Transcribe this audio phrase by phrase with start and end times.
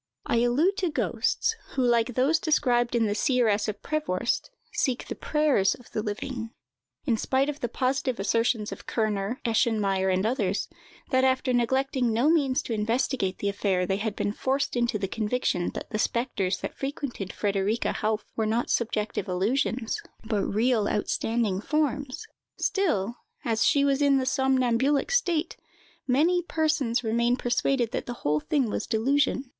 [0.25, 5.13] I allude to ghosts, who, like those described in the "Seeress of Prevorst," seek the
[5.13, 6.49] prayers of the living.
[7.05, 10.67] In spite of the positive assertions of Kerner, Eschenmayer, and others,
[11.11, 15.07] that after neglecting no means to investigate the affair, they had been forced into the
[15.07, 21.61] conviction that the spectres that frequented Frederica Hauffe were not subjective illusions, but real outstanding
[21.61, 22.25] forms,
[22.57, 25.57] still, as she was in the somnambulic state,
[26.07, 29.45] many persons remain persuaded that the whole thing was delusion.